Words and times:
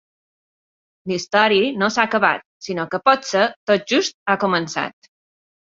La 1.11 1.15
història 1.17 1.69
no 1.83 1.89
s’ha 1.97 2.07
acabat, 2.09 2.43
sinó 2.69 2.89
que 2.95 3.03
potser 3.11 3.45
tot 3.73 3.87
just 3.97 4.21
ha 4.35 4.39
començat. 4.47 5.13